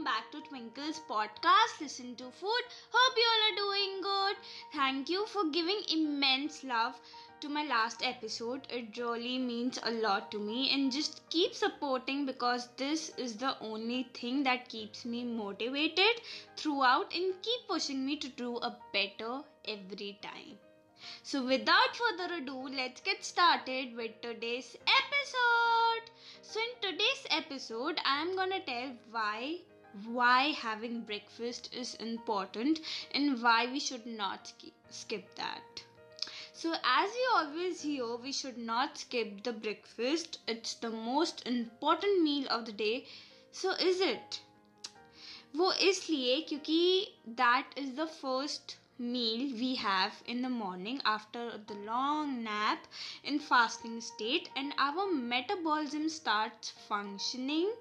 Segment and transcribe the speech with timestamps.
[0.00, 1.80] welcome back to Twinkle's podcast.
[1.80, 2.62] Listen to food.
[2.90, 4.36] Hope you all are doing good.
[4.72, 6.98] Thank you for giving immense love
[7.40, 8.66] to my last episode.
[8.70, 13.56] It really means a lot to me, and just keep supporting because this is the
[13.60, 16.22] only thing that keeps me motivated
[16.56, 20.56] throughout and keep pushing me to do a better every time.
[21.22, 26.10] So, without further ado, let's get started with today's episode.
[26.42, 29.58] So, in today's episode, I'm gonna tell why
[30.05, 32.79] why having breakfast is important
[33.13, 34.53] and why we should not
[34.89, 35.83] skip that.
[36.53, 40.39] So, as you always hear, we should not skip the breakfast.
[40.47, 43.07] It's the most important meal of the day.
[43.51, 44.41] So, is it?
[45.55, 46.79] वो इसलिए क्योंकि
[47.41, 52.85] that is the first meal we have in the morning after the long nap
[53.25, 57.73] in fasting state and our metabolism starts functioning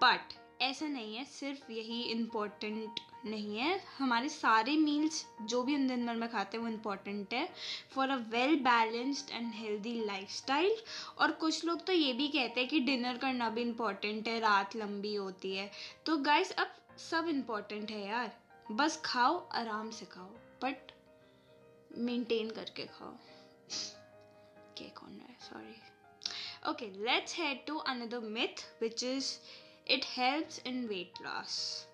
[0.00, 5.87] but ऐसा नहीं है, सिर्फ़ यही important नहीं है। हमारे सारे मील्स जो भी हम
[5.87, 7.47] दिन भर में खाते हैं, वो इम्पोर्टेंट है।
[7.95, 10.83] For a well balanced and healthy life
[11.17, 14.75] और कुछ लोग तो ये भी कहते हैं कि डिनर करना भी इम्पोर्टेंट है, रात
[14.75, 15.71] लंबी होती है।
[16.05, 18.31] तो गाइस अब सब इम्पोर्टेंट है यार।
[18.71, 20.29] बस खाओ, आराम से खाओ
[20.63, 20.91] बट
[21.97, 23.13] मेंटेन करके खाओ।
[24.77, 25.37] केक है?
[25.41, 25.75] Sorry
[26.69, 29.31] okay let's head to another myth which is
[29.91, 31.87] it helps in weight loss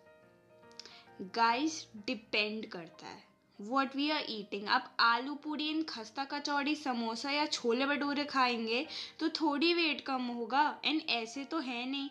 [1.21, 3.23] guys depend करता है.
[3.61, 8.85] वॉट वी आर ईटिंग आप आलू पूरी इन खस्ता कचौड़ी, समोसा या छोले भटूरे खाएँगे
[9.19, 10.79] तो थोड़ी वेट कम होगा.
[10.85, 12.09] एंड ऐसे तो है नहीं.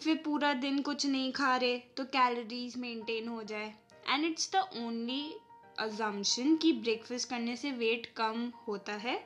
[0.00, 3.74] फिर पूरा दिन कुछ नहीं खा रहे तो कैलोरीज मेंटेन हो जाए.
[4.08, 5.34] And it's the only
[5.78, 9.24] assumption कि ब्रेकफास्ट करने से वेट कम होता है.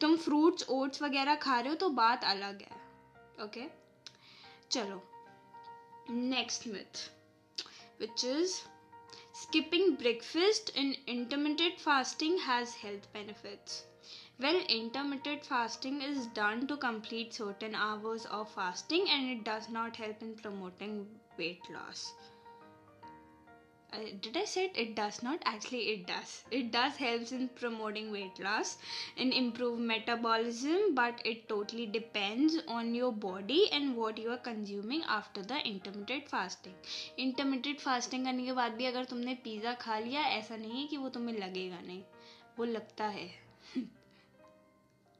[0.00, 2.80] तुम फ्रूट्स ओट्स वगैरह खा रहे हो तो बात अलग है.
[3.44, 3.70] Okay okay?
[4.70, 5.11] चलो.
[6.08, 7.10] next myth,
[7.98, 8.62] which is
[9.32, 13.84] skipping breakfast in intermittent fasting has health benefits.
[14.38, 19.96] Well, intermittent fasting is done to complete certain hours of fasting and it does not
[19.96, 21.06] help in promoting
[21.38, 22.12] weight loss.
[23.92, 24.76] Uh, did I say it?
[24.76, 25.40] It does not.
[25.44, 26.44] Actually, it does.
[26.50, 28.78] It does helps in promoting weight loss
[29.18, 35.02] and improve metabolism, but it totally depends on your body and what you are consuming
[35.08, 36.74] after the intermittent fasting.
[37.18, 40.96] Intermittent fasting करने के बाद भी अगर तुमने pizza खा लिया ऐसा नहीं है कि
[40.96, 42.02] वो तुम्हें लगेगा नहीं
[42.58, 43.28] वो लगता है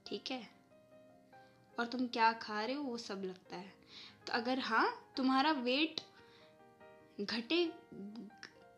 [0.06, 0.43] ठीक है
[1.78, 3.72] और तुम क्या खा रहे हो वो सब लगता है
[4.27, 6.00] तो अगर हाँ तुम्हारा वेट
[7.21, 7.65] घटे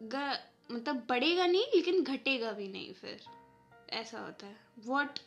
[0.02, 3.20] मतलब बढ़ेगा नहीं, लेकिन घटेगा भी नहीं फिर।
[3.92, 4.56] ऐसा होता है।
[4.86, 5.18] What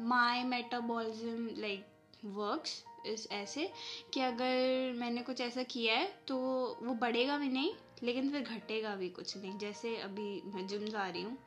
[0.00, 1.86] my metabolism like
[2.24, 3.70] works is ऐसे
[4.14, 6.36] कि अगर मैंने कुछ ऐसा किया है तो
[6.82, 11.08] वो बढ़ेगा भी नहीं, लेकिन फिर घटेगा भी कुछ नहीं। जैसे अभी मैं जिम जा
[11.08, 11.38] रही हूँ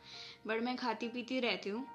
[0.47, 1.85] बट मैं खाती पीती रहती हूँ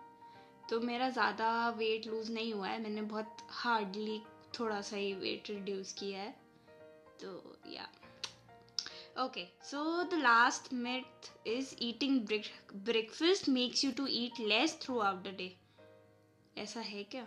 [0.70, 4.20] तो मेरा ज़्यादा वेट लूज़ नहीं हुआ है। मैंने बहुत हार्डली
[4.58, 6.30] थोड़ा सा ही वेट रिड्यूस किया है।
[7.20, 7.79] तो या
[9.20, 12.26] Okay, so the last myth is eating
[12.84, 15.48] breakfast makes you to eat less throughout the day.
[16.56, 17.26] ऐसा है क्या?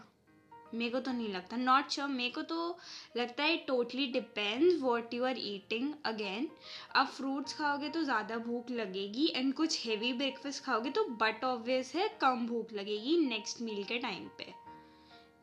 [0.74, 2.78] मेरे को तो नहीं लगता। नॉट श्योर मेरे को तो
[3.18, 6.50] लगता है totally depends what you are eating again
[6.96, 11.94] आप फ्रूट्स खाओगे तो ज़्यादा भूख लगेगी एंड कुछ हेवी ब्रेकफास्ट खाओगे तो बट ऑब्वियस
[11.96, 14.54] है कम भूख लगेगी नेक्स्ट मील के टाइम पे।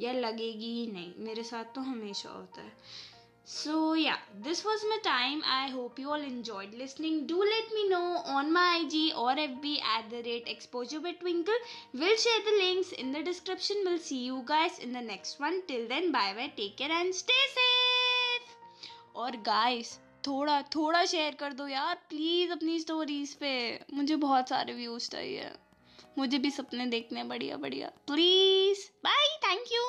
[0.00, 2.72] या लगेगी ही नहीं। मेरे साथ तो हमेशा होता है।
[3.52, 5.42] So, yeah, this was my time.
[5.44, 7.26] I hope you all enjoyed listening.
[7.26, 11.58] Do let me know on my IG or FB at the rate exposure by Twinkle.
[11.92, 13.78] We'll share the links in the description.
[13.84, 15.62] We'll see you guys in the next one.
[15.66, 18.54] Till then, bye bye, take care, and stay safe.
[19.16, 23.52] और guys, थोड़ा थोड़ा share कर दो यार please अपनी stories पे
[23.94, 25.50] मुझे बहुत सारे व्यूज़ चाहिए
[26.18, 29.82] मुझे भी सपने देखने बढ़िया बढ़िया प्लीज़ बाय थैंक यू